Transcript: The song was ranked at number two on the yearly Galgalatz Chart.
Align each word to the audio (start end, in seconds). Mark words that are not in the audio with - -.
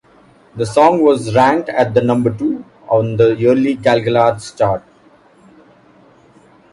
The 0.55 0.65
song 0.65 1.03
was 1.03 1.35
ranked 1.35 1.69
at 1.69 1.93
number 2.03 2.35
two 2.35 2.65
on 2.87 3.17
the 3.17 3.35
yearly 3.35 3.77
Galgalatz 3.77 4.57
Chart. 4.57 4.81